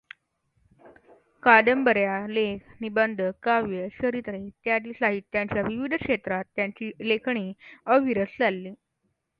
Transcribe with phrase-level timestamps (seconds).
[1.43, 7.51] कादंबऱ्या, लेख, निबंध, काव्य, चरित्रे इत्यादी साहित्यांच्या विविध क्षेत्रात त्यांची लेखणी
[7.85, 8.73] अविरत चालली.